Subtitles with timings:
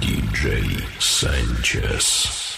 [0.00, 2.49] DJ Sánchez.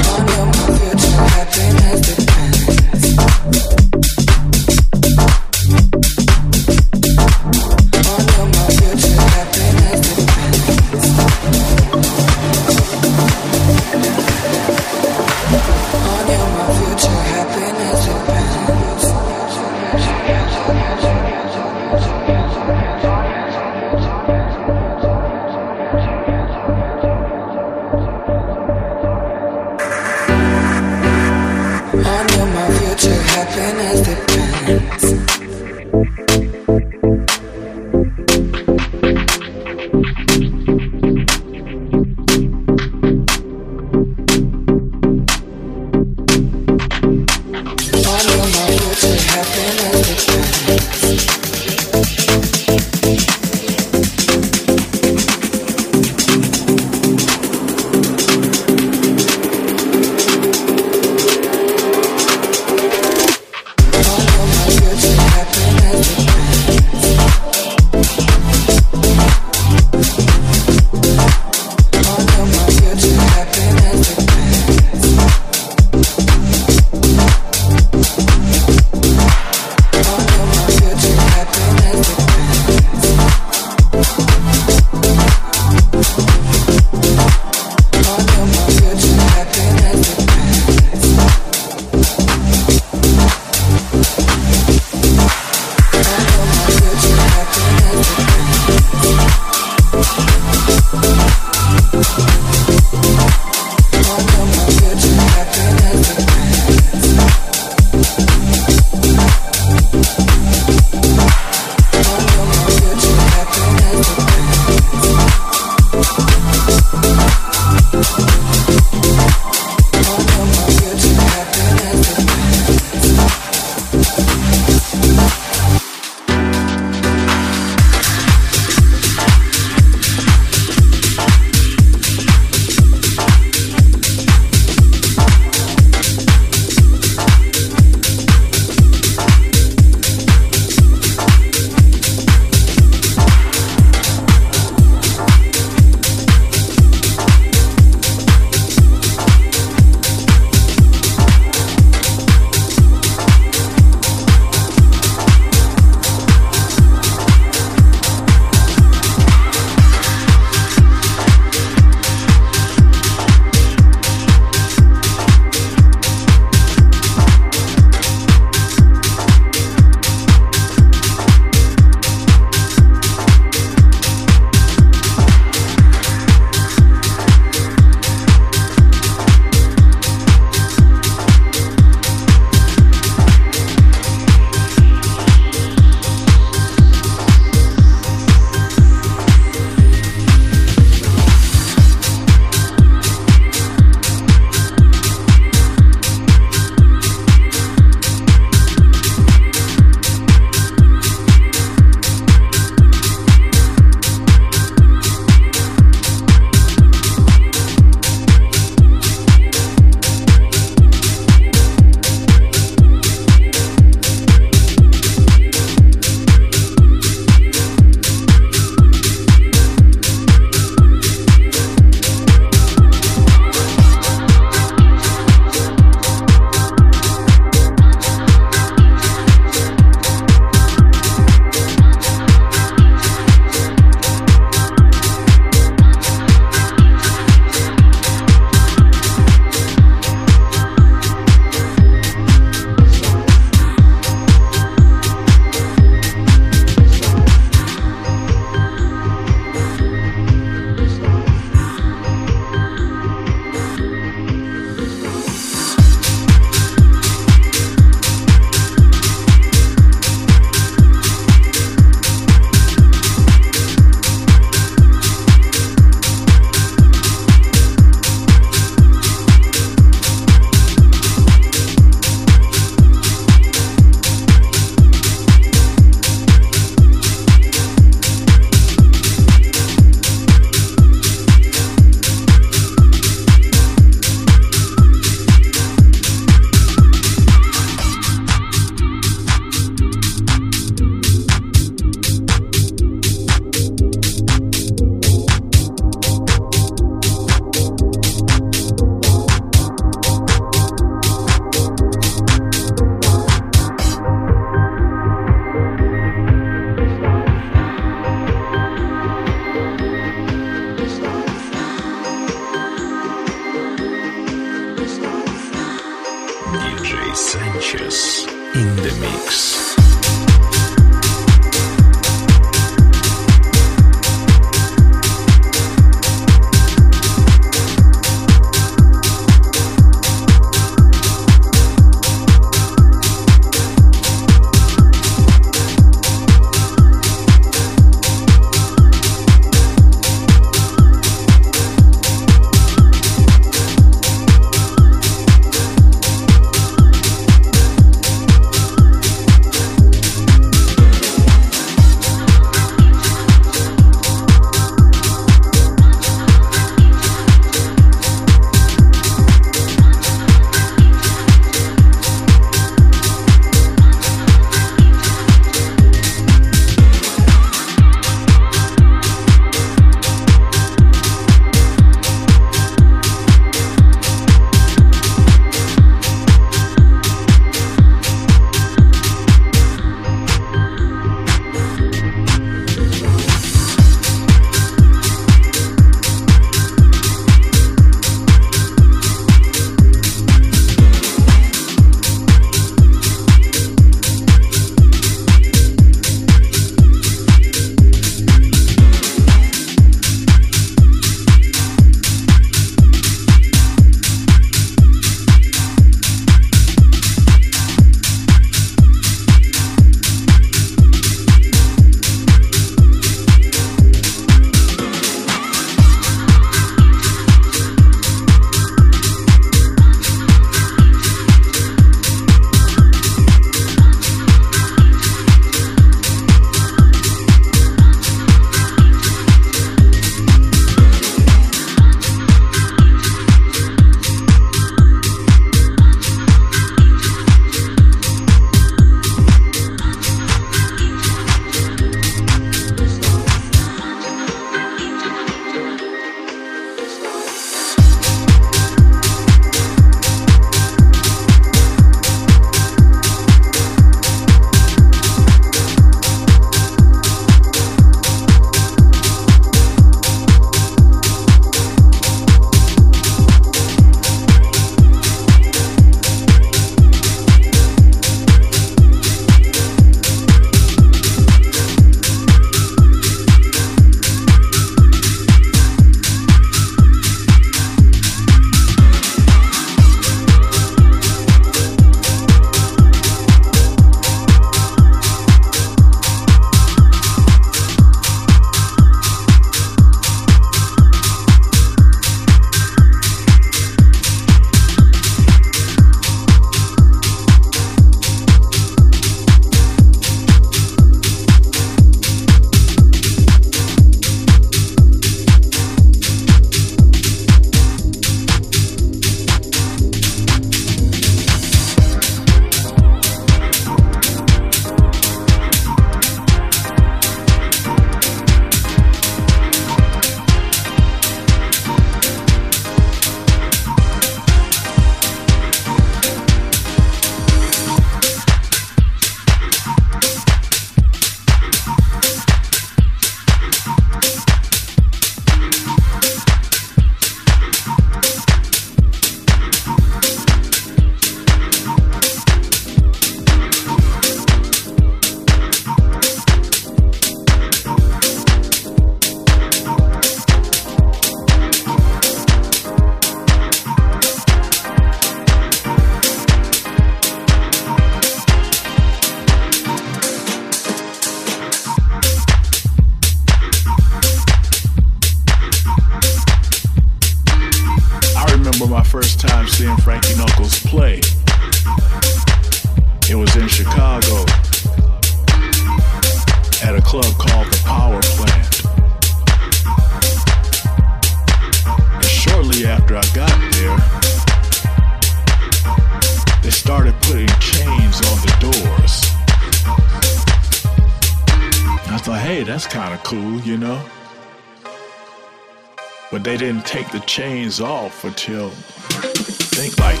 [596.24, 599.12] they didn't take the chains off until, I
[599.52, 600.00] think like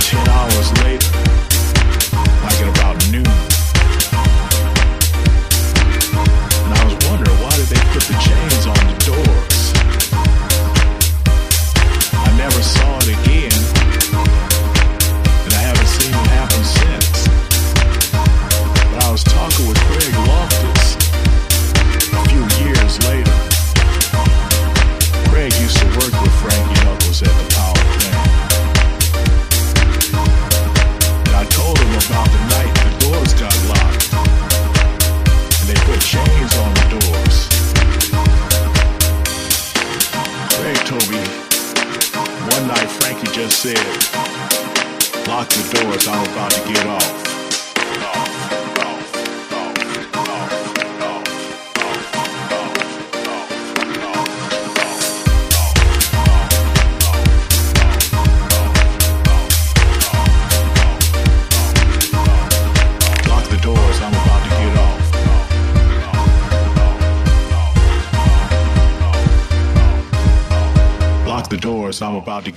[0.00, 1.51] 10 hours later.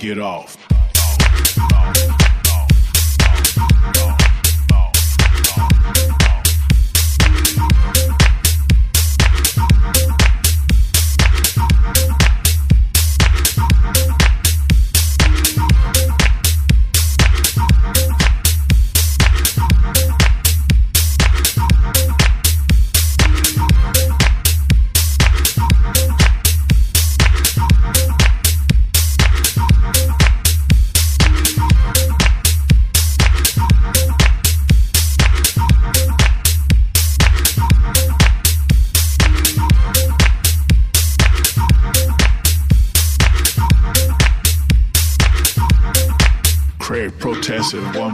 [0.06, 0.55] get off.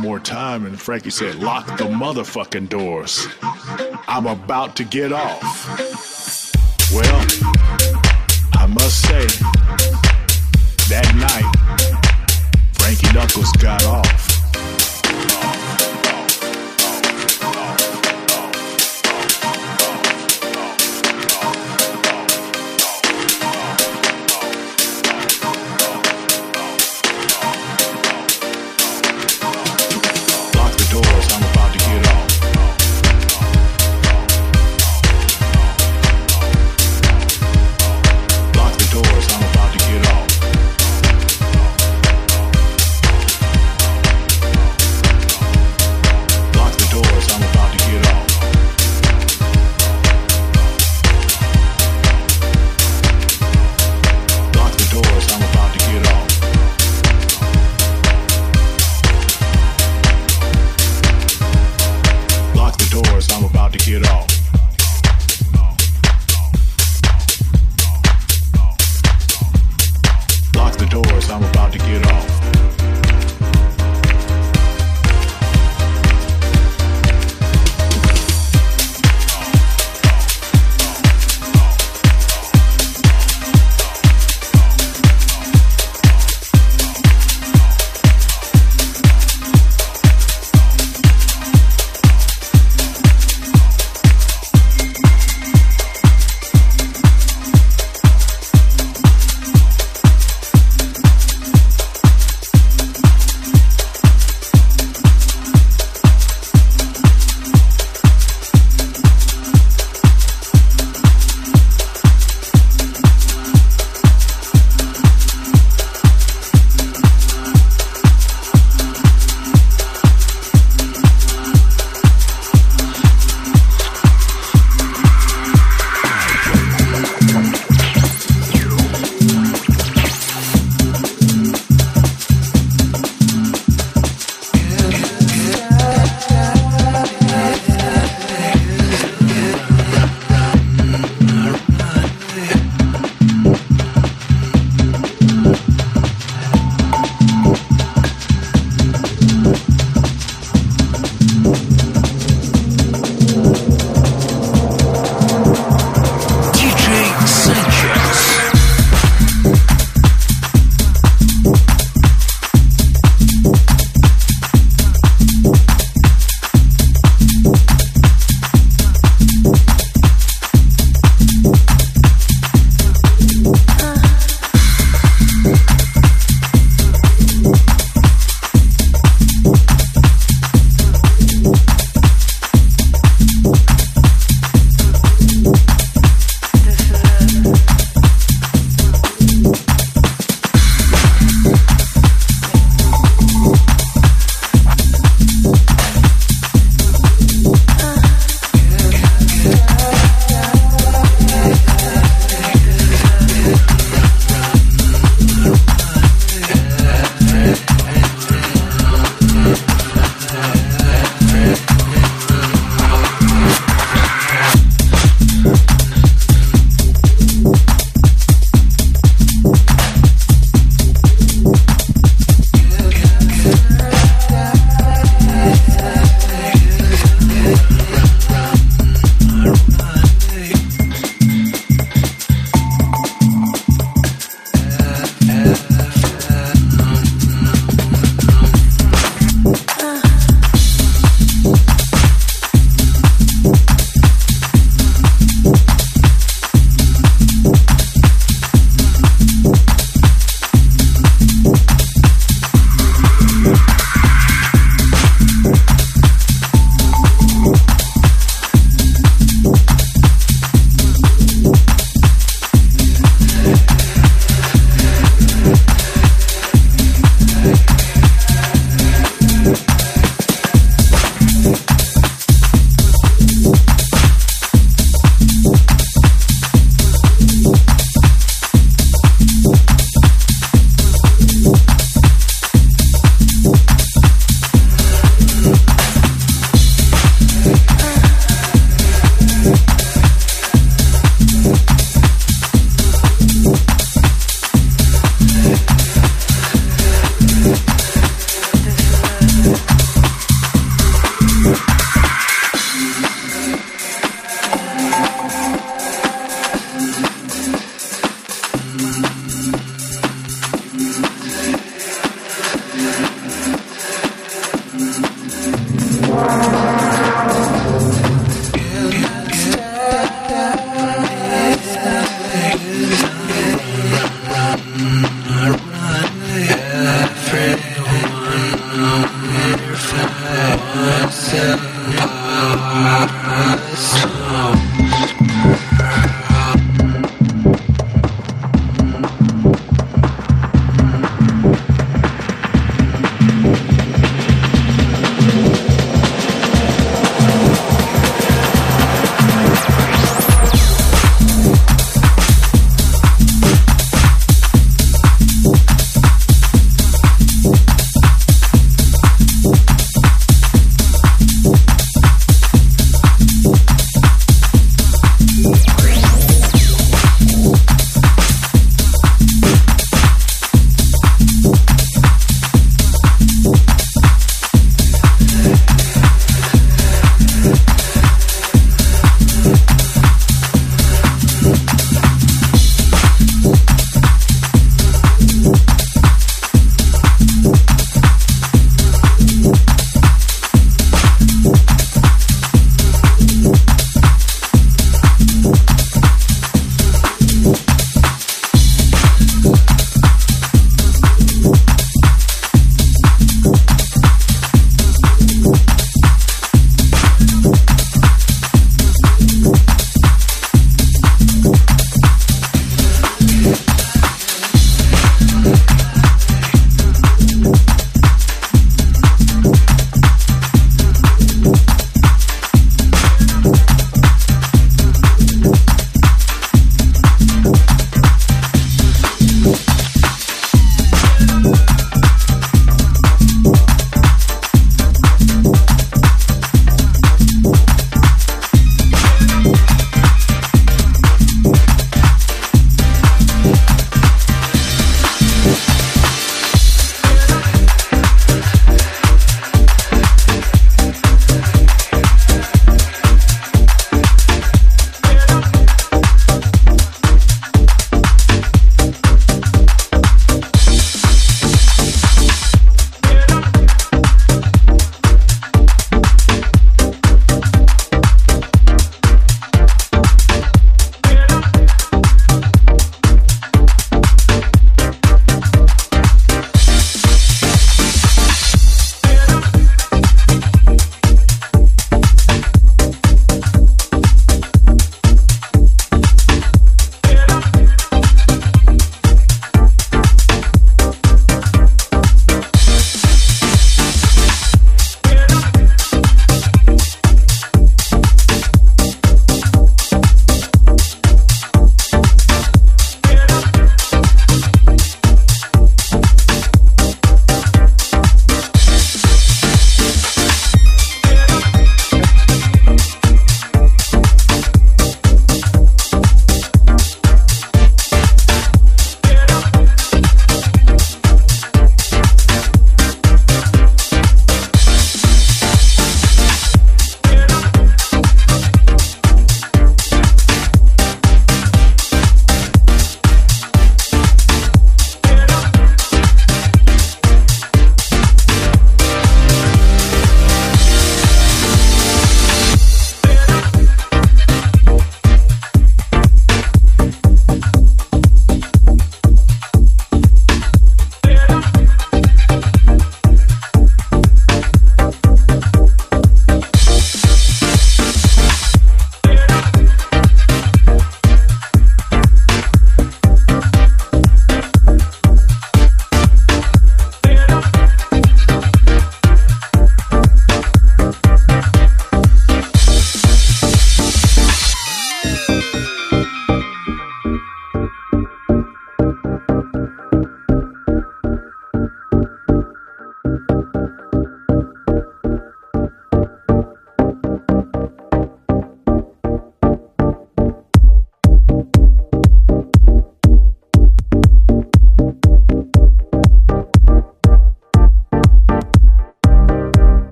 [0.00, 3.26] more time, and Frankie said, Lock the motherfucking doors.
[4.08, 5.66] I'm about to get off.
[6.92, 7.26] Well,
[8.54, 9.26] I must say,
[10.88, 11.52] that night,
[12.72, 14.29] Frankie Knuckles got off.